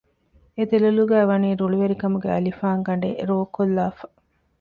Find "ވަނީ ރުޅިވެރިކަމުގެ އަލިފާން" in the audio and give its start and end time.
1.29-2.81